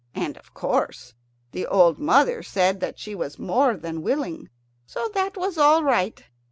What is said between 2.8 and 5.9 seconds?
she was more than willing. So that was all